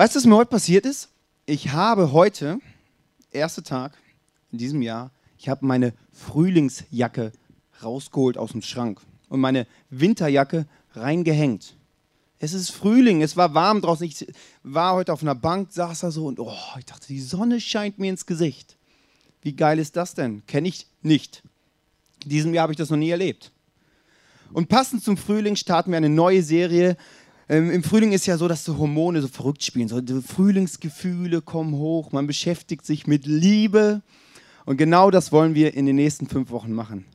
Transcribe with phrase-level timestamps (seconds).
[0.00, 1.10] Weißt du, was mir heute passiert ist?
[1.44, 2.58] Ich habe heute,
[3.32, 3.98] erster Tag
[4.50, 7.32] in diesem Jahr, ich habe meine Frühlingsjacke
[7.82, 11.76] rausgeholt aus dem Schrank und meine Winterjacke reingehängt.
[12.38, 14.06] Es ist Frühling, es war warm draußen.
[14.06, 14.26] Ich
[14.62, 17.98] war heute auf einer Bank, saß da so und oh, ich dachte, die Sonne scheint
[17.98, 18.78] mir ins Gesicht.
[19.42, 20.46] Wie geil ist das denn?
[20.46, 21.42] Kenne ich nicht.
[22.24, 23.52] In diesem Jahr habe ich das noch nie erlebt.
[24.52, 26.96] Und passend zum Frühling starten wir eine neue Serie.
[27.50, 29.88] Ähm, Im Frühling ist ja so, dass so Hormone so verrückt spielen.
[29.88, 34.02] So die Frühlingsgefühle kommen hoch, man beschäftigt sich mit Liebe.
[34.66, 37.06] Und genau das wollen wir in den nächsten fünf Wochen machen.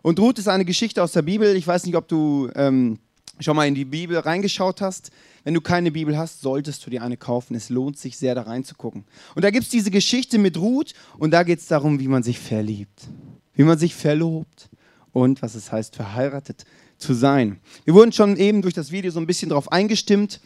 [0.00, 1.54] Und Ruth ist eine Geschichte aus der Bibel.
[1.54, 2.98] Ich weiß nicht, ob du ähm,
[3.38, 5.10] schon mal in die Bibel reingeschaut hast.
[5.44, 7.54] Wenn du keine Bibel hast, solltest du dir eine kaufen.
[7.54, 9.04] Es lohnt sich sehr, da reinzugucken.
[9.34, 12.22] Und da gibt es diese Geschichte mit Ruth und da geht es darum, wie man
[12.22, 13.08] sich verliebt,
[13.52, 14.70] wie man sich verlobt
[15.12, 16.64] und was es heißt, verheiratet
[16.98, 17.60] zu sein.
[17.84, 20.40] Wir wurden schon eben durch das Video so ein bisschen darauf eingestimmt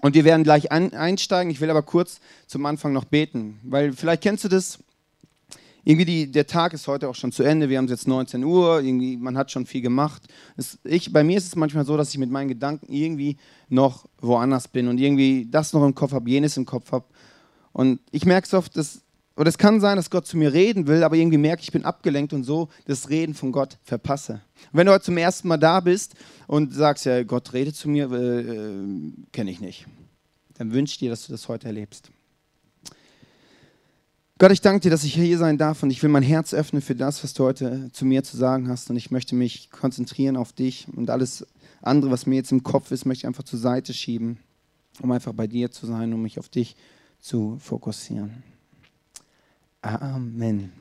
[0.00, 1.50] und wir werden gleich ein, einsteigen.
[1.50, 4.78] Ich will aber kurz zum Anfang noch beten, weil vielleicht kennst du das.
[5.82, 7.70] Irgendwie die, der Tag ist heute auch schon zu Ende.
[7.70, 8.82] Wir haben jetzt 19 Uhr.
[8.82, 10.22] Irgendwie, man hat schon viel gemacht.
[10.58, 13.38] Es, ich, bei mir ist es manchmal so, dass ich mit meinen Gedanken irgendwie
[13.70, 17.06] noch woanders bin und irgendwie das noch im Kopf habe, jenes im Kopf habe.
[17.72, 19.00] Und ich merke es oft, dass
[19.40, 21.72] oder es kann sein, dass Gott zu mir reden will, aber irgendwie merke ich, ich
[21.72, 24.34] bin abgelenkt und so das Reden von Gott verpasse.
[24.34, 26.12] Und wenn du heute zum ersten Mal da bist
[26.46, 29.86] und sagst, ja, Gott redet zu mir, äh, äh, kenne ich nicht,
[30.58, 32.10] dann wünsche ich dir, dass du das heute erlebst.
[34.36, 36.82] Gott, ich danke dir, dass ich hier sein darf und ich will mein Herz öffnen
[36.82, 38.90] für das, was du heute zu mir zu sagen hast.
[38.90, 41.46] Und ich möchte mich konzentrieren auf dich und alles
[41.80, 44.36] andere, was mir jetzt im Kopf ist, möchte ich einfach zur Seite schieben,
[45.00, 46.76] um einfach bei dir zu sein, um mich auf dich
[47.20, 48.49] zu fokussieren.
[49.82, 50.72] Amen.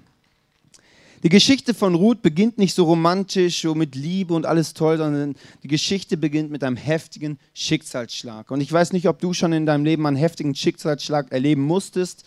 [1.23, 5.35] Die Geschichte von Ruth beginnt nicht so romantisch, so mit Liebe und alles toll, sondern
[5.63, 8.51] die Geschichte beginnt mit einem heftigen Schicksalsschlag.
[8.51, 12.23] Und ich weiß nicht, ob du schon in deinem Leben einen heftigen Schicksalsschlag erleben musstest.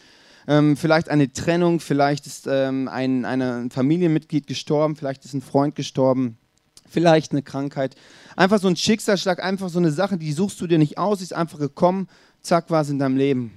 [0.47, 5.75] Ähm, vielleicht eine Trennung, vielleicht ist ähm, ein, ein Familienmitglied gestorben, vielleicht ist ein Freund
[5.75, 6.37] gestorben,
[6.88, 7.97] vielleicht eine Krankheit.
[8.37, 11.32] Einfach so ein Schicksalsschlag, einfach so eine Sache, die suchst du dir nicht aus, ist
[11.32, 12.09] einfach gekommen,
[12.43, 13.53] zack, war es in deinem Leben.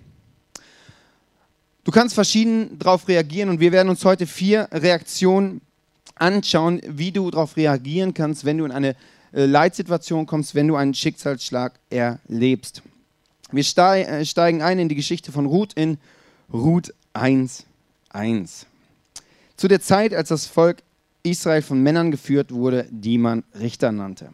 [1.85, 5.61] Du kannst verschieden darauf reagieren und wir werden uns heute vier Reaktionen
[6.15, 8.95] anschauen, wie du darauf reagieren kannst, wenn du in eine
[9.33, 12.81] äh, Leitsituation kommst, wenn du einen Schicksalsschlag erlebst.
[13.51, 15.99] Wir äh, steigen ein in die Geschichte von Ruth in
[16.51, 18.65] Ruth 1.1.
[19.55, 20.81] Zu der Zeit, als das Volk
[21.21, 24.29] Israel von Männern geführt wurde, die man Richter nannte.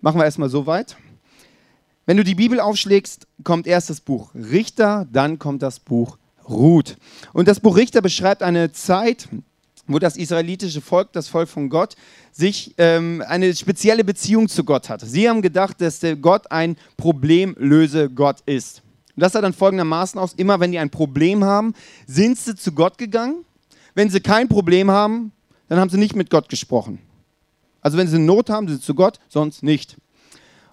[0.00, 0.96] Machen wir erstmal so weit.
[2.06, 6.18] Wenn du die Bibel aufschlägst, kommt erst das Buch Richter, dann kommt das Buch
[6.48, 6.96] ruht.
[7.32, 9.28] Und das Buch Richter beschreibt eine Zeit,
[9.86, 11.96] wo das israelitische Volk, das Volk von Gott,
[12.30, 15.00] sich ähm, eine spezielle Beziehung zu Gott hat.
[15.00, 18.82] Sie haben gedacht, dass der Gott ein Problemlöse-Gott ist.
[19.16, 21.74] Und das sah dann folgendermaßen aus: Immer wenn die ein Problem haben,
[22.06, 23.44] sind sie zu Gott gegangen.
[23.94, 25.32] Wenn sie kein Problem haben,
[25.68, 27.00] dann haben sie nicht mit Gott gesprochen.
[27.80, 29.96] Also wenn sie Not haben, sind sie zu Gott, sonst nicht.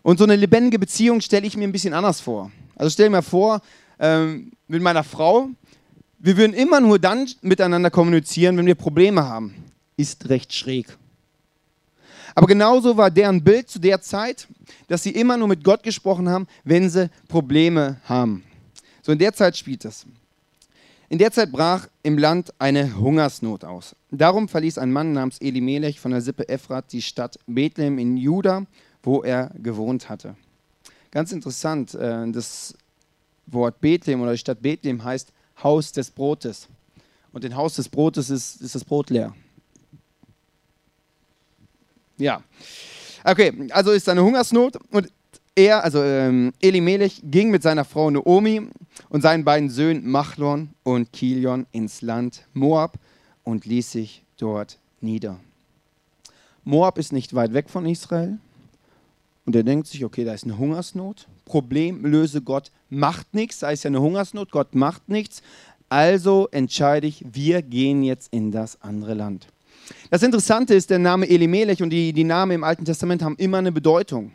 [0.02, 2.52] Und so eine lebendige Beziehung stelle ich mir ein bisschen anders vor.
[2.76, 3.62] Also stell mir vor,
[3.98, 5.50] ähm, mit meiner Frau,
[6.26, 9.54] wir würden immer nur dann miteinander kommunizieren, wenn wir Probleme haben.
[9.96, 10.88] Ist recht schräg.
[12.34, 14.48] Aber genauso war deren Bild zu der Zeit,
[14.88, 18.44] dass sie immer nur mit Gott gesprochen haben, wenn sie Probleme haben.
[19.04, 20.08] So in der Zeit spielt es.
[21.10, 23.96] In der Zeit brach im Land eine Hungersnot aus.
[24.10, 28.66] Darum verließ ein Mann namens Elimelech von der Sippe Ephrat die Stadt Bethlehem in Juda,
[29.04, 30.36] wo er gewohnt hatte.
[31.12, 32.74] Ganz interessant, äh, das
[33.46, 35.32] Wort Bethlehem oder die Stadt Bethlehem heißt
[35.64, 36.68] Haus des Brotes.
[37.32, 39.34] Und in Haus des Brotes ist, ist das Brot leer.
[42.18, 42.42] Ja.
[43.24, 45.12] Okay, also ist eine Hungersnot und
[45.56, 48.70] er, also ähm, Elimelech, ging mit seiner Frau Naomi
[49.10, 53.00] und seinen beiden Söhnen Machlon und Kilion ins Land Moab
[53.44, 55.40] und ließ sich dort nieder.
[56.64, 58.38] Moab ist nicht weit weg von Israel
[59.46, 61.28] und er denkt sich, okay, da ist eine Hungersnot.
[61.46, 65.42] Problem löse Gott macht nichts, da ist ja eine Hungersnot, Gott macht nichts.
[65.88, 69.48] Also entscheide ich, wir gehen jetzt in das andere Land.
[70.10, 73.60] Das Interessante ist, der Name Elimelech und die, die Namen im Alten Testament haben immer
[73.60, 74.32] eine Bedeutung.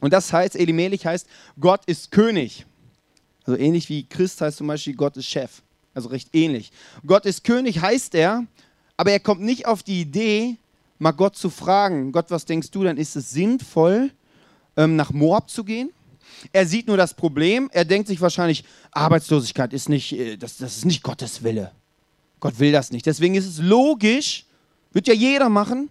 [0.00, 1.26] Und das heißt, Elimelech heißt,
[1.60, 2.64] Gott ist König.
[3.44, 5.62] Also ähnlich wie Christ heißt zum Beispiel, Gott ist Chef.
[5.92, 6.72] Also recht ähnlich.
[7.06, 8.44] Gott ist König heißt er,
[8.96, 10.56] aber er kommt nicht auf die Idee,
[10.98, 14.10] mal Gott zu fragen, Gott, was denkst du, dann ist es sinnvoll,
[14.78, 15.90] ähm, nach Moab zu gehen?
[16.52, 17.68] Er sieht nur das Problem.
[17.72, 21.72] Er denkt sich wahrscheinlich, Arbeitslosigkeit ist nicht, äh, das, das ist nicht Gottes Wille.
[22.40, 23.04] Gott will das nicht.
[23.04, 24.46] Deswegen ist es logisch,
[24.92, 25.90] wird ja jeder machen,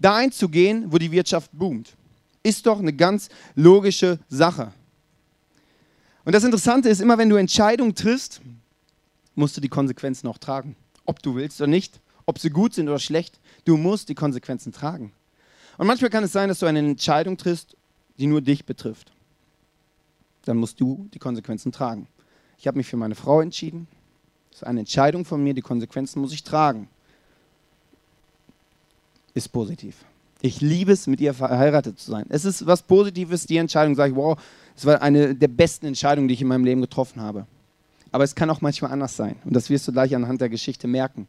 [0.00, 1.94] da einzugehen, wo die Wirtschaft boomt.
[2.42, 4.72] Ist doch eine ganz logische Sache.
[6.24, 8.40] Und das Interessante ist, immer wenn du Entscheidungen triffst,
[9.36, 10.74] musst du die Konsequenzen auch tragen.
[11.04, 14.72] Ob du willst oder nicht, ob sie gut sind oder schlecht, du musst die Konsequenzen
[14.72, 15.12] tragen.
[15.78, 17.76] Und manchmal kann es sein, dass du eine Entscheidung triffst,
[18.22, 19.10] die nur dich betrifft.
[20.44, 22.06] Dann musst du die Konsequenzen tragen.
[22.56, 23.88] Ich habe mich für meine Frau entschieden.
[24.50, 26.88] Das ist eine Entscheidung von mir, die Konsequenzen muss ich tragen.
[29.34, 30.04] Ist positiv.
[30.40, 32.26] Ich liebe es, mit ihr verheiratet zu sein.
[32.28, 34.40] Es ist was Positives, die Entscheidung, sage ich, wow,
[34.76, 37.46] es war eine der besten Entscheidungen, die ich in meinem Leben getroffen habe.
[38.12, 39.34] Aber es kann auch manchmal anders sein.
[39.44, 41.26] Und das wirst du gleich anhand der Geschichte merken.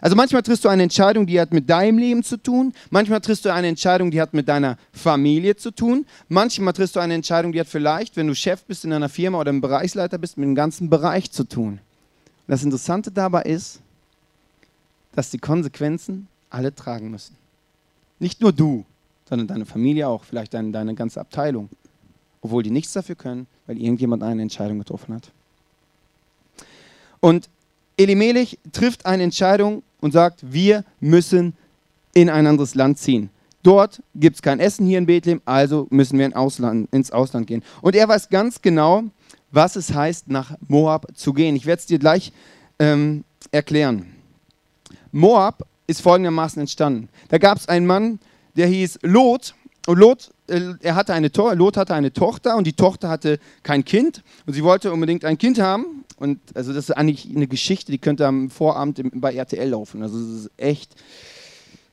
[0.00, 2.72] Also manchmal triffst du eine Entscheidung, die hat mit deinem Leben zu tun.
[2.90, 6.06] Manchmal triffst du eine Entscheidung, die hat mit deiner Familie zu tun.
[6.28, 9.40] Manchmal triffst du eine Entscheidung, die hat vielleicht, wenn du Chef bist in einer Firma
[9.40, 11.72] oder im Bereichsleiter bist, mit dem ganzen Bereich zu tun.
[11.72, 13.80] Und das Interessante dabei ist,
[15.12, 17.36] dass die Konsequenzen alle tragen müssen.
[18.20, 18.84] Nicht nur du,
[19.28, 21.68] sondern deine Familie auch, vielleicht deine, deine ganze Abteilung.
[22.40, 25.30] Obwohl die nichts dafür können, weil irgendjemand eine Entscheidung getroffen hat.
[27.20, 27.48] Und
[27.96, 31.54] Elimelech trifft eine Entscheidung und sagt, wir müssen
[32.14, 33.30] in ein anderes Land ziehen.
[33.62, 37.46] Dort gibt es kein Essen hier in Bethlehem, also müssen wir in Ausland, ins Ausland
[37.46, 37.62] gehen.
[37.82, 39.04] Und er weiß ganz genau,
[39.50, 41.56] was es heißt, nach Moab zu gehen.
[41.56, 42.32] Ich werde es dir gleich
[42.78, 44.06] ähm, erklären.
[45.10, 47.08] Moab ist folgendermaßen entstanden.
[47.28, 48.20] Da gab es einen Mann,
[48.56, 49.54] der hieß Lot.
[49.86, 54.22] Und Lot, er hatte eine Lot hatte eine Tochter und die Tochter hatte kein Kind.
[54.46, 56.04] Und sie wollte unbedingt ein Kind haben.
[56.18, 60.02] Und also das ist eigentlich eine Geschichte, die könnte am Vorabend bei RTL laufen.
[60.02, 60.94] Also das ist echt,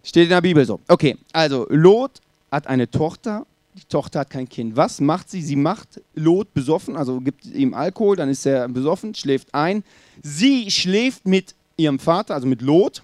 [0.04, 0.80] steht in der Bibel so.
[0.88, 2.22] Okay, also Lot
[2.52, 4.76] hat eine Tochter, die Tochter hat kein Kind.
[4.76, 5.42] Was macht sie?
[5.42, 9.84] Sie macht Lot besoffen, also gibt ihm Alkohol, dann ist er besoffen, schläft ein.
[10.24, 13.04] Sie schläft mit ihrem Vater, also mit Lot,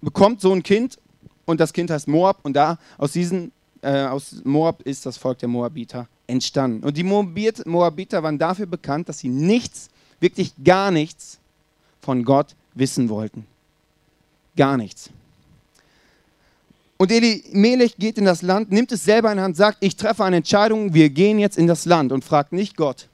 [0.00, 0.98] bekommt so ein Kind
[1.44, 3.52] und das Kind heißt Moab und da aus diesen
[3.82, 6.84] äh, aus Moab ist das Volk der Moabiter entstanden.
[6.84, 9.88] Und die Moabiter waren dafür bekannt, dass sie nichts,
[10.20, 11.38] wirklich gar nichts
[12.00, 13.46] von Gott wissen wollten.
[14.56, 15.10] Gar nichts.
[16.96, 20.36] Und Elimelech geht in das Land, nimmt es selber in Hand, sagt, ich treffe eine
[20.36, 23.08] Entscheidung, wir gehen jetzt in das Land und fragt nicht Gott.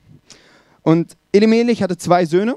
[0.83, 2.57] Und Elimelech hatte zwei Söhne,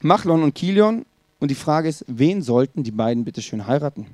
[0.00, 1.04] Machlon und Kilion.
[1.38, 4.06] Und die Frage ist, wen sollten die beiden bitte schön heiraten?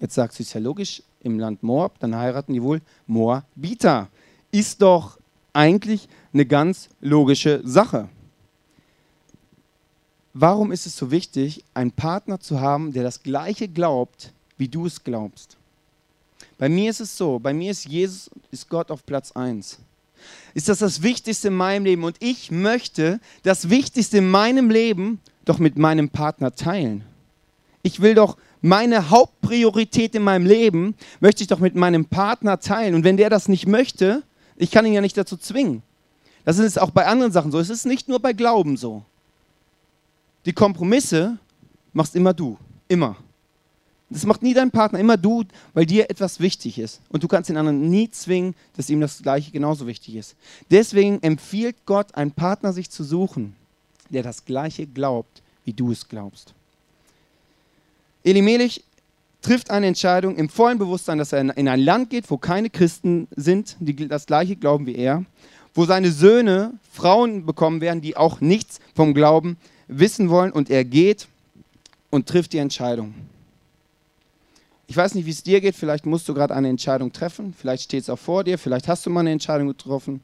[0.00, 4.08] Jetzt sagt sie, ist ja logisch, im Land Moab, dann heiraten die wohl Moabiter.
[4.50, 5.18] Ist doch
[5.52, 8.08] eigentlich eine ganz logische Sache.
[10.32, 14.86] Warum ist es so wichtig, einen Partner zu haben, der das Gleiche glaubt, wie du
[14.86, 15.56] es glaubst?
[16.58, 19.78] Bei mir ist es so, bei mir ist Jesus, ist Gott auf Platz 1.
[20.54, 25.20] Ist das das Wichtigste in meinem Leben und ich möchte das Wichtigste in meinem Leben
[25.44, 27.04] doch mit meinem Partner teilen.
[27.82, 32.94] Ich will doch meine Hauptpriorität in meinem Leben möchte ich doch mit meinem Partner teilen.
[32.94, 34.22] Und wenn der das nicht möchte,
[34.56, 35.82] ich kann ihn ja nicht dazu zwingen.
[36.44, 37.58] Das ist auch bei anderen Sachen so.
[37.58, 39.02] Es ist nicht nur bei Glauben so.
[40.44, 41.38] Die Kompromisse
[41.92, 42.56] machst immer du.
[42.88, 43.16] Immer.
[44.08, 45.42] Das macht nie dein Partner, immer du,
[45.74, 47.00] weil dir etwas wichtig ist.
[47.08, 50.36] Und du kannst den anderen nie zwingen, dass ihm das Gleiche genauso wichtig ist.
[50.70, 53.56] Deswegen empfiehlt Gott, einen Partner sich zu suchen,
[54.10, 56.54] der das Gleiche glaubt, wie du es glaubst.
[58.26, 58.82] Elimelech
[59.40, 63.28] trifft eine Entscheidung im vollen Bewusstsein, dass er in ein Land geht, wo keine Christen
[63.36, 65.24] sind, die das gleiche glauben wie er,
[65.74, 69.56] wo seine Söhne Frauen bekommen werden, die auch nichts vom Glauben
[69.86, 71.28] wissen wollen und er geht
[72.10, 73.14] und trifft die Entscheidung.
[74.88, 77.84] Ich weiß nicht, wie es dir geht, vielleicht musst du gerade eine Entscheidung treffen, vielleicht
[77.84, 80.20] steht es auch vor dir, vielleicht hast du mal eine Entscheidung getroffen.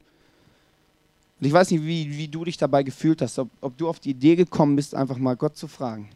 [1.41, 4.01] Und ich weiß nicht, wie, wie du dich dabei gefühlt hast, ob, ob du auf
[4.01, 6.09] die Idee gekommen bist, einfach mal Gott zu fragen.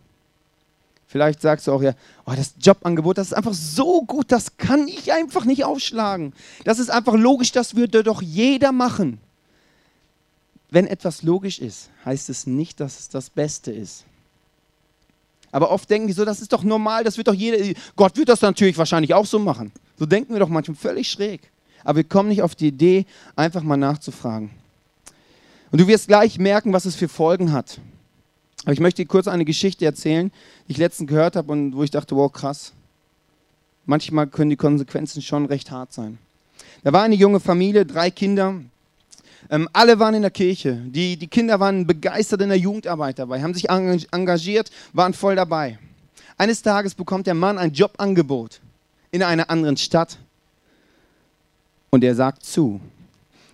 [1.07, 1.93] Vielleicht sagst du auch ja,
[2.27, 6.33] oh, das Jobangebot, das ist einfach so gut, das kann ich einfach nicht aufschlagen.
[6.65, 9.21] Das ist einfach logisch, das würde doch jeder machen.
[10.71, 14.05] Wenn etwas logisch ist, heißt es nicht, dass es das Beste ist.
[15.53, 18.29] Aber oft denken die so, das ist doch normal, das wird doch jeder, Gott wird
[18.29, 19.73] das natürlich wahrscheinlich auch so machen.
[19.97, 21.51] So denken wir doch manchmal völlig schräg.
[21.85, 24.51] Aber wir kommen nicht auf die Idee, einfach mal nachzufragen.
[25.71, 27.81] Und du wirst gleich merken, was es für Folgen hat.
[28.67, 30.33] Aber ich möchte kurz eine Geschichte erzählen,
[30.67, 32.73] die ich letztens gehört habe und wo ich dachte, wow, krass.
[33.85, 36.19] Manchmal können die Konsequenzen schon recht hart sein.
[36.83, 38.61] Da war eine junge Familie, drei Kinder.
[39.51, 40.83] Ähm, alle waren in der Kirche.
[40.85, 45.79] Die, die Kinder waren begeistert in der Jugendarbeit dabei, haben sich engagiert, waren voll dabei.
[46.37, 48.61] Eines Tages bekommt der Mann ein Jobangebot
[49.13, 50.19] in einer anderen Stadt.
[51.91, 52.81] Und er sagt zu.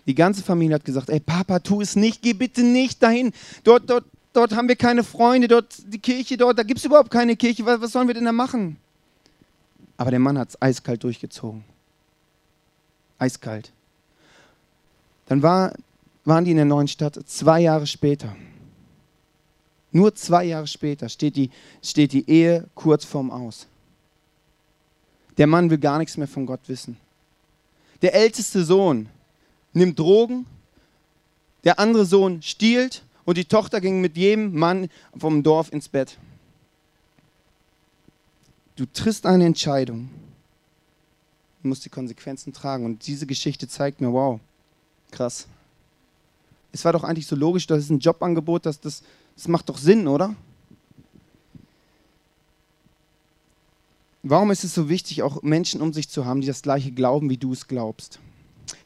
[0.06, 3.34] Die ganze Familie hat gesagt, ey Papa, tu es nicht, geh bitte nicht dahin.
[3.62, 7.10] Dort, dort, dort haben wir keine Freunde, dort die Kirche dort, da gibt es überhaupt
[7.10, 8.76] keine Kirche, was, was sollen wir denn da machen?
[9.96, 11.64] Aber der Mann hat es eiskalt durchgezogen.
[13.18, 13.70] Eiskalt.
[15.26, 15.74] Dann war,
[16.24, 18.34] waren die in der neuen Stadt zwei Jahre später.
[19.92, 21.50] Nur zwei Jahre später steht die,
[21.82, 23.66] steht die Ehe kurz vorm Aus.
[25.38, 26.96] Der Mann will gar nichts mehr von Gott wissen.
[28.00, 29.08] Der älteste Sohn
[29.72, 30.46] nimmt Drogen,
[31.64, 36.18] der andere Sohn stiehlt und die Tochter ging mit jedem Mann vom Dorf ins Bett.
[38.76, 40.08] Du triffst eine Entscheidung
[41.62, 42.84] und musst die Konsequenzen tragen.
[42.84, 44.40] Und diese Geschichte zeigt mir, wow,
[45.10, 45.46] krass.
[46.72, 49.02] Es war doch eigentlich so logisch, das ist ein Jobangebot, das, das,
[49.36, 50.34] das macht doch Sinn, oder?
[54.22, 57.28] Warum ist es so wichtig, auch Menschen um sich zu haben, die das gleiche glauben,
[57.28, 58.20] wie du es glaubst?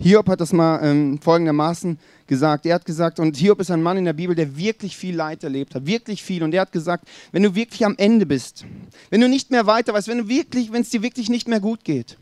[0.00, 2.66] Hiob hat das mal ähm, folgendermaßen gesagt.
[2.66, 5.44] Er hat gesagt, und Hiob ist ein Mann in der Bibel, der wirklich viel Leid
[5.44, 6.42] erlebt hat, wirklich viel.
[6.42, 8.64] Und er hat gesagt, wenn du wirklich am Ende bist,
[9.10, 11.60] wenn du nicht mehr weiter weißt, wenn du wirklich, wenn es dir wirklich nicht mehr
[11.60, 12.16] gut geht,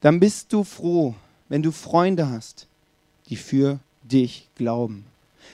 [0.00, 1.14] dann bist du froh,
[1.48, 2.66] wenn du Freunde hast,
[3.28, 5.04] die für dich glauben.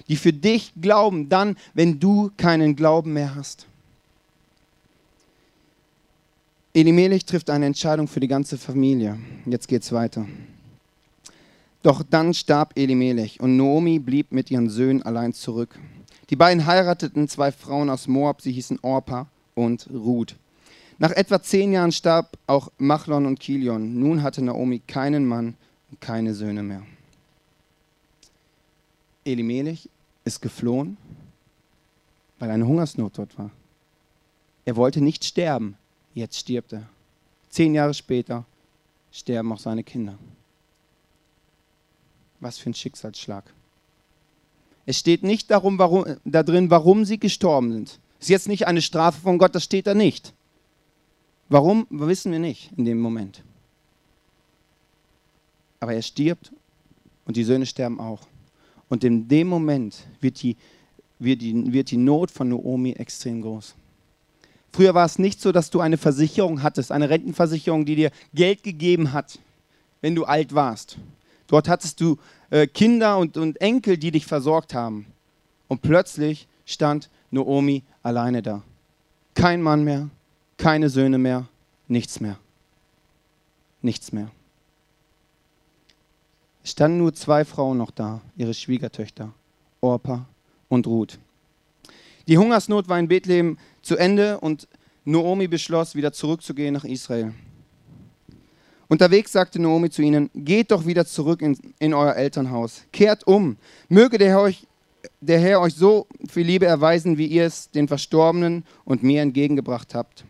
[0.08, 3.66] Die für dich glauben, dann, wenn du keinen Glauben mehr hast.
[6.74, 9.18] Elimelech trifft eine Entscheidung für die ganze Familie.
[9.44, 10.26] Jetzt geht's weiter.
[11.82, 15.78] Doch dann starb Elimelech und Naomi blieb mit ihren Söhnen allein zurück.
[16.30, 20.36] Die beiden heirateten zwei Frauen aus Moab, sie hießen Orpa und Ruth.
[20.98, 23.98] Nach etwa zehn Jahren starb auch Machlon und Kilion.
[23.98, 25.56] Nun hatte Naomi keinen Mann
[25.90, 26.82] und keine Söhne mehr.
[29.24, 29.88] Elimelech
[30.24, 30.96] ist geflohen,
[32.38, 33.50] weil eine Hungersnot dort war.
[34.64, 35.76] Er wollte nicht sterben,
[36.14, 36.88] Jetzt stirbt er.
[37.48, 38.44] Zehn Jahre später
[39.10, 40.18] sterben auch seine Kinder.
[42.42, 43.44] Was für ein Schicksalsschlag.
[44.84, 48.00] Es steht nicht darum, warum, da drin, warum sie gestorben sind.
[48.18, 50.34] Ist jetzt nicht eine Strafe von Gott, das steht da nicht.
[51.48, 53.44] Warum, wissen wir nicht in dem Moment.
[55.78, 56.52] Aber er stirbt
[57.26, 58.26] und die Söhne sterben auch.
[58.88, 60.56] Und in dem Moment wird die,
[61.20, 63.76] wird die, wird die Not von Naomi extrem groß.
[64.72, 68.64] Früher war es nicht so, dass du eine Versicherung hattest, eine Rentenversicherung, die dir Geld
[68.64, 69.38] gegeben hat,
[70.00, 70.96] wenn du alt warst.
[71.52, 72.16] Dort hattest du
[72.48, 75.04] äh, Kinder und, und Enkel, die dich versorgt haben.
[75.68, 78.62] Und plötzlich stand Naomi alleine da.
[79.34, 80.08] Kein Mann mehr,
[80.56, 81.46] keine Söhne mehr,
[81.88, 82.38] nichts mehr.
[83.82, 84.30] Nichts mehr.
[86.64, 89.30] Es standen nur zwei Frauen noch da, ihre Schwiegertöchter,
[89.82, 90.24] Orpa
[90.70, 91.18] und Ruth.
[92.28, 94.68] Die Hungersnot war in Bethlehem zu Ende und
[95.04, 97.34] Noomi beschloss, wieder zurückzugehen nach Israel.
[98.92, 103.56] Unterwegs sagte Noomi zu ihnen, geht doch wieder zurück in, in euer Elternhaus, kehrt um,
[103.88, 104.66] möge der Herr, euch,
[105.22, 109.94] der Herr euch so viel Liebe erweisen, wie ihr es den Verstorbenen und mir entgegengebracht
[109.94, 110.26] habt.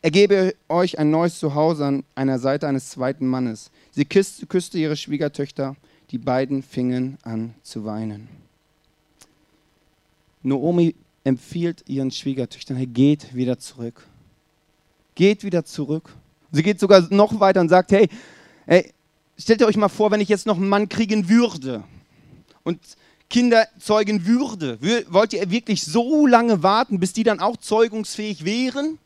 [0.00, 3.70] Er gebe euch ein neues Zuhause an einer Seite eines zweiten Mannes.
[3.90, 5.76] Sie küsste, küsste ihre Schwiegertöchter,
[6.10, 8.30] die beiden fingen an zu weinen.
[10.42, 14.06] Noomi empfiehlt ihren Schwiegertöchtern, hey, geht wieder zurück.
[15.14, 16.08] Geht wieder zurück.
[16.52, 18.08] Sie geht sogar noch weiter und sagt, hey,
[18.66, 18.92] hey,
[19.38, 21.84] stellt euch mal vor, wenn ich jetzt noch einen Mann kriegen würde
[22.64, 22.80] und
[23.30, 24.78] Kinder zeugen würde,
[25.10, 28.98] wollt ihr wirklich so lange warten, bis die dann auch zeugungsfähig wären?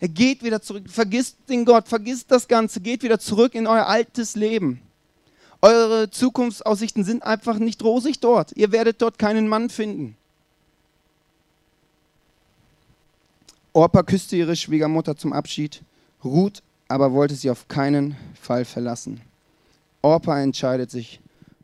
[0.00, 3.86] Er geht wieder zurück, vergisst den Gott, vergisst das Ganze, geht wieder zurück in euer
[3.86, 4.80] altes Leben.
[5.60, 8.52] Eure Zukunftsaussichten sind einfach nicht rosig dort.
[8.52, 10.16] Ihr werdet dort keinen Mann finden.
[13.72, 15.82] Orpa küsste ihre Schwiegermutter zum Abschied.
[16.28, 19.20] Ruth aber wollte sie auf keinen Fall verlassen.
[20.00, 21.20] Orpa entscheidet sich,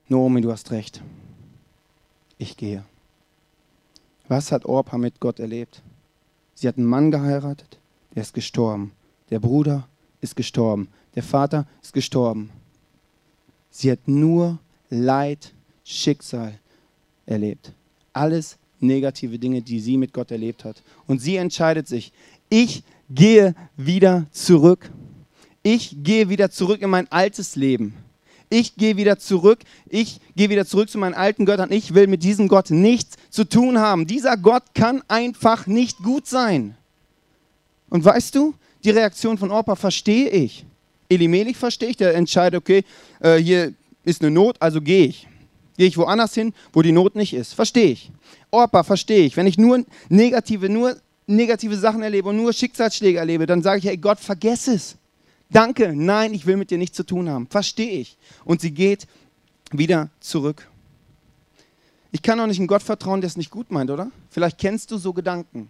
[0.09, 1.03] Naomi, du hast recht.
[2.37, 2.85] Ich gehe.
[4.29, 5.83] Was hat Orpa mit Gott erlebt?
[6.55, 7.79] Sie hat einen Mann geheiratet,
[8.15, 8.93] der ist gestorben.
[9.31, 9.89] Der Bruder
[10.21, 10.89] ist gestorben.
[11.15, 12.51] Der Vater ist gestorben.
[13.71, 14.59] Sie hat nur
[14.91, 15.53] Leid,
[15.85, 16.59] Schicksal
[17.27, 17.73] erlebt.
[18.13, 20.83] Alles negative Dinge, die sie mit Gott erlebt hat.
[21.07, 22.13] Und sie entscheidet sich,
[22.55, 24.89] ich gehe wieder zurück.
[25.65, 27.95] Ich gehe wieder zurück in mein altes Leben.
[28.49, 29.59] Ich gehe wieder zurück.
[29.89, 31.73] Ich gehe wieder zurück zu meinen alten Göttern.
[31.73, 34.07] Ich will mit diesem Gott nichts zu tun haben.
[34.07, 36.77] Dieser Gott kann einfach nicht gut sein.
[37.91, 40.65] Und weißt du, die Reaktion von Orpa verstehe ich.
[41.09, 42.85] Elimelech verstehe ich, der entscheidet, okay,
[43.19, 45.27] äh, hier ist eine Not, also gehe ich.
[45.77, 47.53] Gehe ich woanders hin, wo die Not nicht ist.
[47.53, 48.13] Verstehe ich.
[48.53, 49.37] Orpa, verstehe ich.
[49.37, 50.97] Wenn ich nur negative, nur
[51.27, 54.97] negative Sachen erlebe und nur Schicksalsschläge erlebe, dann sage ich, hey Gott, vergess es.
[55.51, 57.47] Danke, nein, ich will mit dir nichts zu tun haben.
[57.47, 58.17] Verstehe ich.
[58.45, 59.07] Und sie geht
[59.71, 60.69] wieder zurück.
[62.13, 64.11] Ich kann auch nicht in Gott vertrauen, der es nicht gut meint, oder?
[64.31, 65.69] Vielleicht kennst du so Gedanken.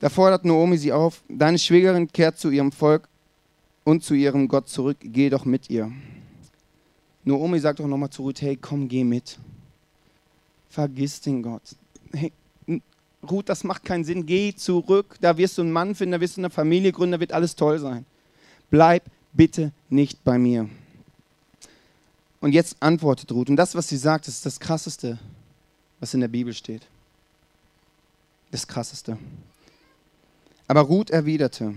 [0.00, 3.08] Da fordert Naomi sie auf, deine Schwägerin kehrt zu ihrem Volk
[3.84, 5.90] und zu ihrem Gott zurück, geh doch mit ihr.
[7.24, 9.38] Naomi sagt doch nochmal zu Ruth, hey, komm, geh mit.
[10.74, 11.62] Vergiss den Gott.
[12.12, 12.32] Hey,
[13.30, 16.36] Ruth, das macht keinen Sinn, geh zurück, da wirst du einen Mann finden, da wirst
[16.36, 18.04] du eine Familie gründen, da wird alles toll sein.
[18.70, 20.68] Bleib bitte nicht bei mir.
[22.40, 23.50] Und jetzt antwortet Ruth.
[23.50, 25.20] Und das, was sie sagt, ist das Krasseste,
[26.00, 26.82] was in der Bibel steht.
[28.50, 29.16] Das Krasseste.
[30.66, 31.72] Aber Ruth erwiderte,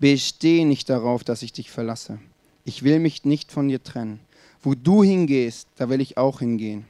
[0.00, 2.18] besteh nicht darauf, dass ich dich verlasse.
[2.64, 4.18] Ich will mich nicht von dir trennen.
[4.62, 6.86] Wo du hingehst, da will ich auch hingehen.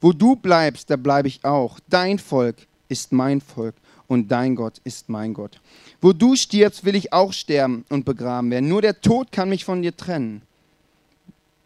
[0.00, 1.78] Wo du bleibst, da bleibe ich auch.
[1.88, 2.56] Dein Volk
[2.88, 3.74] ist mein Volk
[4.08, 5.60] und dein Gott ist mein Gott.
[6.00, 8.68] Wo du stirbst, will ich auch sterben und begraben werden.
[8.68, 10.42] Nur der Tod kann mich von dir trennen.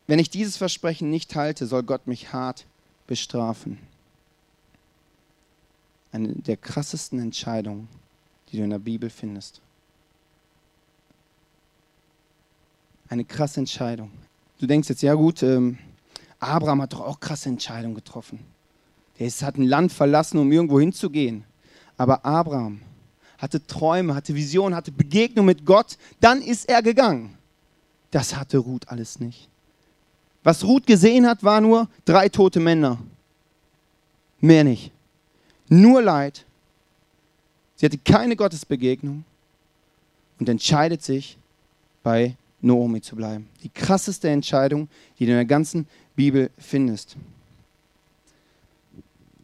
[0.06, 2.66] Wenn ich dieses Versprechen nicht halte, soll Gott mich hart
[3.06, 3.78] bestrafen.
[6.12, 7.88] Eine der krassesten Entscheidungen,
[8.50, 9.60] die du in der Bibel findest.
[13.08, 14.10] Eine krasse Entscheidung.
[14.58, 15.78] Du denkst jetzt, ja gut, ähm,
[16.38, 18.40] Abraham hat doch auch krasse Entscheidungen getroffen.
[19.18, 21.44] Der hat ein Land verlassen, um irgendwo hinzugehen.
[21.96, 22.80] Aber Abraham
[23.38, 25.96] hatte Träume, hatte Visionen, hatte Begegnung mit Gott.
[26.20, 27.36] Dann ist er gegangen.
[28.10, 29.48] Das hatte Ruth alles nicht.
[30.42, 32.98] Was Ruth gesehen hat, war nur drei tote Männer.
[34.40, 34.92] Mehr nicht.
[35.68, 36.44] Nur Leid.
[37.76, 39.24] Sie hatte keine Gottesbegegnung
[40.38, 41.38] und entscheidet sich,
[42.02, 43.48] bei Naomi zu bleiben.
[43.62, 47.16] Die krasseste Entscheidung, die du in der ganzen Bibel findest.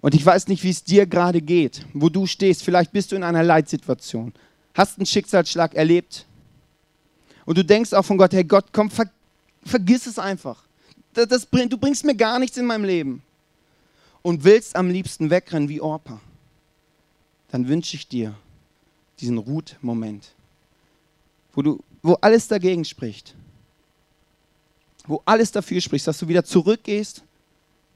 [0.01, 2.63] Und ich weiß nicht, wie es dir gerade geht, wo du stehst.
[2.63, 4.33] Vielleicht bist du in einer Leitsituation,
[4.75, 6.27] hast einen Schicksalsschlag erlebt.
[7.45, 9.11] Und du denkst auch von Gott, hey Gott, komm, ver
[9.63, 10.65] vergiss es einfach
[11.15, 13.23] das, das, du bringst mir gar nichts in meinem Leben
[14.23, 16.21] und willst am liebsten wegrennen wie Orpa,
[17.51, 18.35] dann wünsche ich dir
[19.19, 20.33] diesen Ruth-Moment,
[21.53, 23.35] wo, wo alles dagegen spricht,
[25.07, 27.19] wo alles dafür spricht, dass du wieder zurückgehst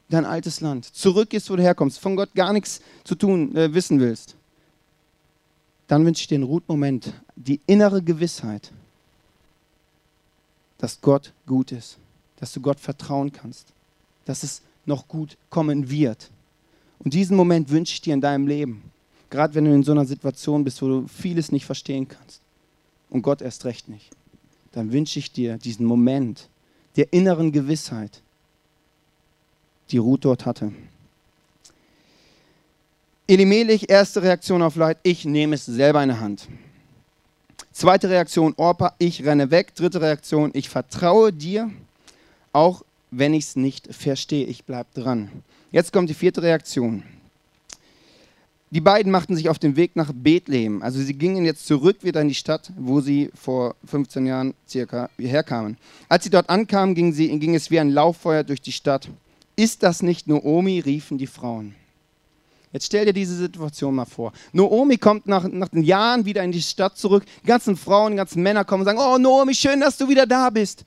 [0.09, 3.73] in dein altes Land, zurückgehst, wo du herkommst, von Gott gar nichts zu tun äh,
[3.73, 4.35] wissen willst.
[5.87, 8.71] Dann wünsche ich dir einen Ruth-Moment, die innere Gewissheit,
[10.77, 11.97] dass Gott gut ist
[12.37, 13.67] dass du Gott vertrauen kannst,
[14.25, 16.29] dass es noch gut kommen wird.
[16.99, 18.83] Und diesen Moment wünsche ich dir in deinem Leben,
[19.29, 22.41] gerade wenn du in so einer Situation bist, wo du vieles nicht verstehen kannst
[23.09, 24.09] und Gott erst recht nicht.
[24.71, 26.49] Dann wünsche ich dir diesen Moment
[26.95, 28.21] der inneren Gewissheit,
[29.91, 30.71] die Ruth dort hatte.
[33.27, 36.47] Elimelech, erste Reaktion auf Leid, ich nehme es selber in die Hand.
[37.71, 39.75] Zweite Reaktion, Orpa, ich renne weg.
[39.75, 41.71] Dritte Reaktion, ich vertraue dir
[42.55, 44.45] auch wenn ich es nicht verstehe.
[44.45, 45.29] Ich bleibe dran.
[45.71, 47.03] Jetzt kommt die vierte Reaktion.
[48.71, 50.81] Die beiden machten sich auf den Weg nach Bethlehem.
[50.81, 55.09] Also sie gingen jetzt zurück wieder in die Stadt, wo sie vor 15 Jahren circa
[55.17, 55.77] herkamen.
[56.09, 59.07] Als sie dort ankamen, ging, sie, ging es wie ein Lauffeuer durch die Stadt.
[59.55, 60.79] Ist das nicht Noomi?
[60.79, 61.75] riefen die Frauen.
[62.73, 64.33] Jetzt stell dir diese Situation mal vor.
[64.51, 67.23] Noomi kommt nach, nach den Jahren wieder in die Stadt zurück.
[67.43, 70.25] Die ganzen Frauen, die ganzen Männer kommen und sagen, oh Noomi, schön, dass du wieder
[70.25, 70.83] da bist.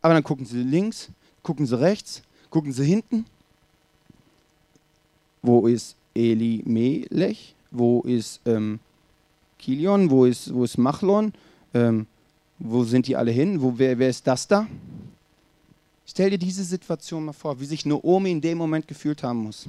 [0.00, 1.10] Aber dann gucken sie links,
[1.42, 3.26] gucken sie rechts, gucken sie hinten.
[5.42, 7.54] Wo ist Eli Melech?
[7.70, 8.80] Wo ist ähm,
[9.58, 10.10] Kilion?
[10.10, 11.32] Wo ist, wo ist Machlon?
[11.74, 12.06] Ähm,
[12.58, 13.60] wo sind die alle hin?
[13.60, 14.66] Wo, wer, wer ist das da?
[16.06, 19.66] Stell dir diese Situation mal vor, wie sich Noomi in dem Moment gefühlt haben muss.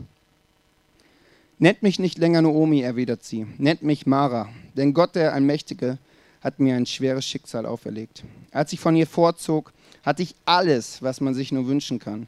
[1.60, 3.48] Nennt mich nicht länger Noomi, erwidert sie.
[3.58, 5.98] Nennt mich Mara, denn Gott, der Allmächtige,
[6.42, 8.24] hat mir ein schweres Schicksal auferlegt.
[8.52, 9.72] Als ich von ihr vorzog,
[10.04, 12.28] hatte ich alles, was man sich nur wünschen kann.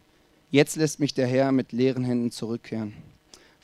[0.51, 2.93] Jetzt lässt mich der Herr mit leeren Händen zurückkehren.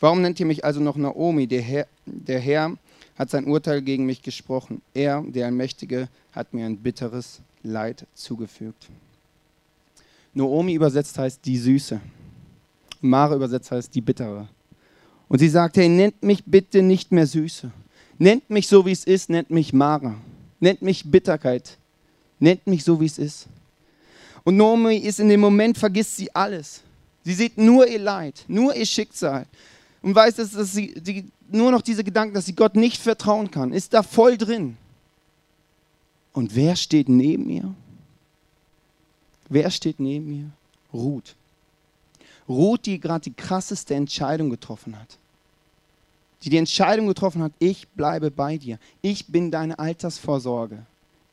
[0.02, 1.46] Warum nennt ihr mich also noch Naomi?
[1.46, 2.76] Der Herr, der Herr
[3.18, 4.82] hat sein Urteil gegen mich gesprochen.
[4.96, 8.90] Er, der Allmächtige, hat mir ein bitteres Leid zugefügt.
[10.34, 12.02] Naomi übersetzt heißt die Süße.
[13.00, 14.48] Mara übersetzt heißt die Bittere.
[15.28, 17.72] Und sie sagt, hey, nennt mich bitte nicht mehr Süße.
[18.18, 20.16] Nennt mich so, wie es ist, nennt mich Mara.
[20.60, 21.78] Nennt mich Bitterkeit.
[22.40, 23.48] Nennt mich so, wie es ist.
[24.44, 26.82] Und Naomi ist in dem Moment, vergisst sie alles.
[27.24, 29.46] Sie sieht nur ihr Leid, nur ihr Schicksal
[30.02, 33.52] und weiß, dass, dass sie die, nur noch diese Gedanken, dass sie Gott nicht vertrauen
[33.52, 34.78] kann, ist da voll drin.
[36.34, 37.74] Und wer steht neben ihr?
[39.50, 40.50] Wer steht neben ihr?
[40.94, 41.36] Ruth.
[42.48, 45.18] Ruth, die gerade die krasseste Entscheidung getroffen hat.
[46.44, 48.80] Die die Entscheidung getroffen hat, ich bleibe bei dir.
[49.02, 50.86] Ich bin deine Altersvorsorge.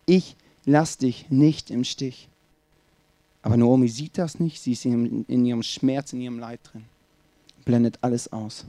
[0.05, 2.29] Ich lass dich nicht im Stich.
[3.41, 6.85] Aber Naomi sieht das nicht, sie ist in, in ihrem Schmerz, in ihrem Leid drin.
[7.69, 8.65] Blendet alles aus.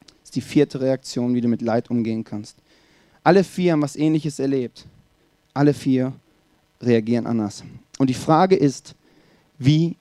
[0.00, 2.56] Das ist die vierte Reaktion, wie du mit Leid umgehen kannst.
[3.22, 4.84] Alle vier haben was Ähnliches erlebt.
[5.54, 6.12] Alle vier
[6.82, 7.62] reagieren anders.
[7.98, 8.96] Und die Frage ist,
[9.60, 9.94] wie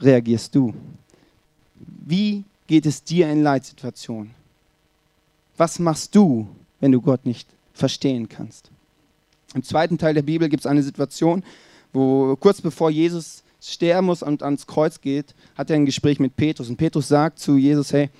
[0.00, 0.74] reagierst du?
[2.06, 4.30] Wie geht es dir in Leitsituationen?
[5.56, 6.46] Was machst du,
[6.78, 8.70] wenn du Gott nicht verstehen kannst?
[9.54, 11.42] Im zweiten Teil der Bibel gibt es eine Situation,
[11.92, 16.36] wo kurz bevor Jesus sterben muss und ans Kreuz geht, hat er ein Gespräch mit
[16.36, 16.68] Petrus.
[16.68, 18.10] Und Petrus sagt zu Jesus, hey,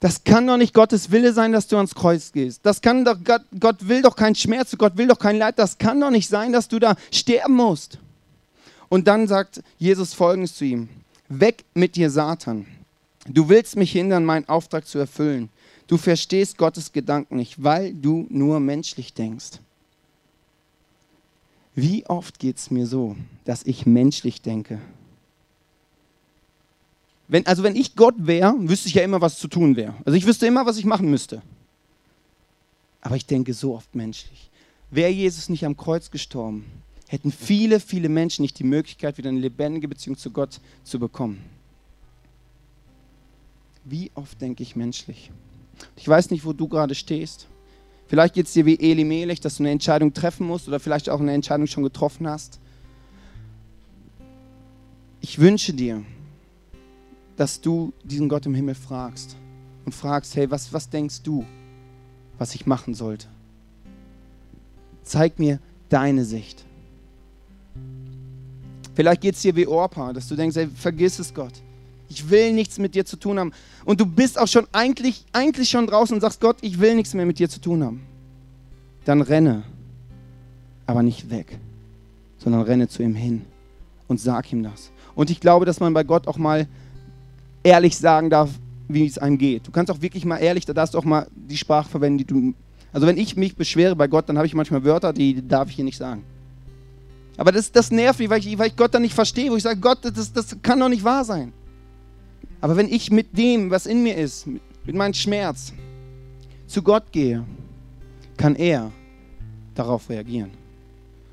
[0.00, 2.60] das kann doch nicht Gottes Wille sein, dass du ans Kreuz gehst.
[2.64, 5.58] Das kann doch, Gott, Gott will doch keinen Schmerz, Gott will doch kein Leid.
[5.58, 7.98] Das kann doch nicht sein, dass du da sterben musst.
[8.88, 10.88] Und dann sagt Jesus folgendes zu ihm:
[11.28, 12.66] Weg mit dir, Satan.
[13.28, 15.50] Du willst mich hindern, meinen Auftrag zu erfüllen.
[15.86, 19.60] Du verstehst Gottes Gedanken nicht, weil du nur menschlich denkst.
[21.80, 23.16] Wie oft geht es mir so,
[23.46, 24.78] dass ich menschlich denke?
[27.26, 29.94] Wenn, also wenn ich Gott wäre, wüsste ich ja immer, was zu tun wäre.
[30.04, 31.40] Also ich wüsste immer, was ich machen müsste.
[33.00, 34.50] Aber ich denke so oft menschlich.
[34.90, 36.66] Wäre Jesus nicht am Kreuz gestorben,
[37.08, 41.42] hätten viele, viele Menschen nicht die Möglichkeit, wieder eine lebendige Beziehung zu Gott zu bekommen.
[43.84, 45.30] Wie oft denke ich menschlich?
[45.96, 47.46] Ich weiß nicht, wo du gerade stehst.
[48.10, 51.08] Vielleicht geht es dir wie Eli Melech, dass du eine Entscheidung treffen musst oder vielleicht
[51.08, 52.58] auch eine Entscheidung schon getroffen hast.
[55.20, 56.02] Ich wünsche dir,
[57.36, 59.36] dass du diesen Gott im Himmel fragst
[59.84, 61.46] und fragst, hey, was, was denkst du,
[62.36, 63.28] was ich machen sollte?
[65.04, 66.64] Zeig mir deine Sicht.
[68.96, 71.62] Vielleicht geht es dir wie Orpa, dass du denkst, hey, vergiss es Gott.
[72.10, 73.52] Ich will nichts mit dir zu tun haben.
[73.84, 77.14] Und du bist auch schon eigentlich, eigentlich schon draußen und sagst, Gott, ich will nichts
[77.14, 78.02] mehr mit dir zu tun haben.
[79.04, 79.62] Dann renne,
[80.86, 81.58] aber nicht weg,
[82.38, 83.42] sondern renne zu ihm hin
[84.08, 84.90] und sag ihm das.
[85.14, 86.66] Und ich glaube, dass man bei Gott auch mal
[87.62, 88.50] ehrlich sagen darf,
[88.88, 89.68] wie es einem geht.
[89.68, 92.24] Du kannst auch wirklich mal ehrlich, da darfst du auch mal die Sprache verwenden, die
[92.24, 92.54] du.
[92.92, 95.76] Also wenn ich mich beschwere bei Gott, dann habe ich manchmal Wörter, die darf ich
[95.76, 96.24] hier nicht sagen.
[97.36, 99.62] Aber das, das nervt mich, weil ich, weil ich Gott dann nicht verstehe, wo ich
[99.62, 101.52] sage, Gott, das, das kann doch nicht wahr sein.
[102.60, 105.72] Aber wenn ich mit dem, was in mir ist, mit, meinem Schmerz,
[106.66, 107.44] zu Gott gehe,
[108.36, 108.90] kann er
[109.74, 110.50] darauf reagieren.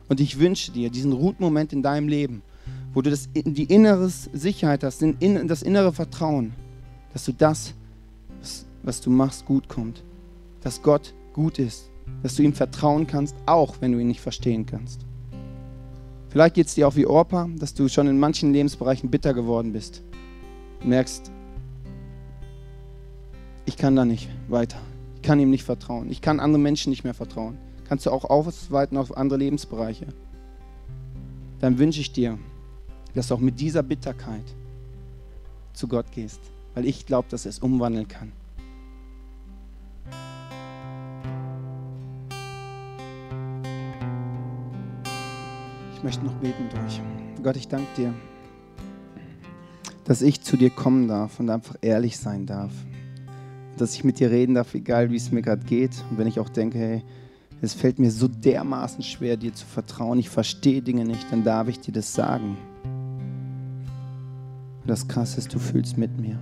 [0.10, 2.42] Und ich wünsche dir diesen Ruhemoment in deinem Leben,
[2.94, 6.54] wo du das, die innere Sicherheit hast, das innere Vertrauen,
[7.14, 7.74] dass du das,
[8.84, 10.04] was du machst, gut kommt.
[10.62, 11.90] Dass Gott gut ist.
[12.24, 15.02] Dass du ihm vertrauen kannst, auch wenn du ihn nicht verstehen kannst.
[16.30, 19.74] Vielleicht geht es dir auch wie Orpa, dass du schon in manchen Lebensbereichen bitter geworden
[19.74, 20.04] bist
[20.84, 21.32] merkst,
[23.66, 24.80] ich kann da nicht weiter.
[25.16, 26.10] Ich kann ihm nicht vertrauen.
[26.10, 27.58] Ich kann anderen Menschen nicht mehr vertrauen.
[27.88, 30.08] Kannst du auch ausweiten auf andere Lebensbereiche.
[31.60, 32.38] Dann wünsche ich dir,
[33.14, 34.44] dass du auch mit dieser Bitterkeit
[35.74, 36.40] zu Gott gehst,
[36.76, 38.32] weil ich glaube, dass er es umwandeln kann.
[45.96, 47.02] Ich möchte noch beten euch.
[47.42, 48.14] Gott, ich danke dir
[50.08, 52.72] dass ich zu dir kommen darf und einfach ehrlich sein darf.
[53.76, 56.02] Dass ich mit dir reden darf, egal wie es mir gerade geht.
[56.10, 57.04] Und wenn ich auch denke, hey,
[57.62, 61.68] es fällt mir so dermaßen schwer, dir zu vertrauen, ich verstehe Dinge nicht, dann darf
[61.68, 62.56] ich dir das sagen.
[64.82, 66.40] Und das Krasse ist, du fühlst mit mir.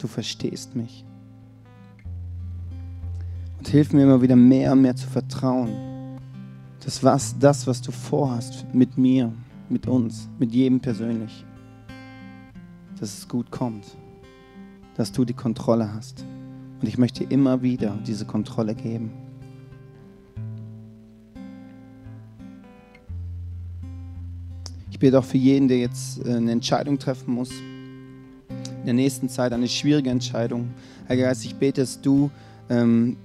[0.00, 1.04] Du verstehst mich.
[3.58, 6.16] Und hilf mir immer wieder mehr und mehr zu vertrauen.
[6.82, 9.34] Das was, das, was du vorhast mit mir,
[9.70, 11.44] mit uns, mit jedem persönlich,
[12.98, 13.96] dass es gut kommt,
[14.96, 16.24] dass du die Kontrolle hast.
[16.80, 19.10] Und ich möchte immer wieder diese Kontrolle geben.
[24.90, 29.28] Ich bete auch für jeden, der jetzt äh, eine Entscheidung treffen muss, in der nächsten
[29.28, 30.70] Zeit eine schwierige Entscheidung.
[31.06, 32.30] Herr Geist, ich bete, dass du
[32.68, 33.16] ähm,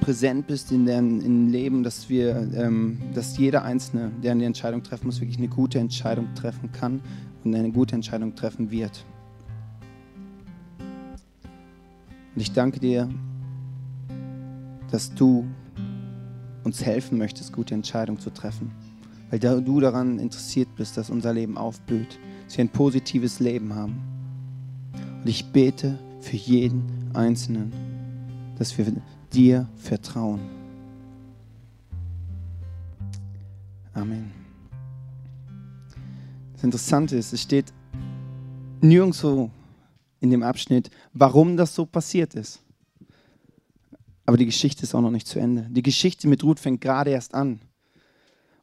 [0.00, 5.06] präsent bist in dem Leben, dass wir, ähm, dass jeder Einzelne, der eine Entscheidung treffen
[5.06, 7.00] muss, wirklich eine gute Entscheidung treffen kann
[7.44, 9.04] und eine gute Entscheidung treffen wird.
[12.34, 13.08] Und ich danke dir,
[14.90, 15.46] dass du
[16.64, 18.70] uns helfen möchtest, gute Entscheidungen zu treffen,
[19.30, 23.98] weil du daran interessiert bist, dass unser Leben aufblüht, dass wir ein positives Leben haben.
[25.20, 27.72] Und ich bete für jeden Einzelnen,
[28.58, 28.86] dass wir
[29.32, 30.40] dir vertrauen.
[33.94, 34.32] Amen.
[36.54, 37.72] Das Interessante ist, es steht
[38.80, 39.50] nirgendwo
[40.20, 42.62] in dem Abschnitt, warum das so passiert ist.
[44.26, 45.68] Aber die Geschichte ist auch noch nicht zu Ende.
[45.70, 47.60] Die Geschichte mit Ruth fängt gerade erst an.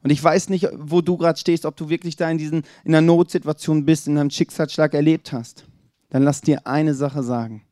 [0.03, 2.93] Und ich weiß nicht, wo du gerade stehst, ob du wirklich da in, diesen, in
[2.93, 5.65] einer Notsituation bist, in einem Schicksalsschlag erlebt hast.
[6.09, 7.63] Dann lass dir eine Sache sagen.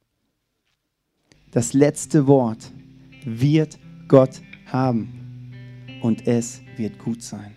[1.51, 2.71] Das letzte Wort
[3.25, 5.51] wird Gott haben
[6.01, 7.55] und es wird gut sein.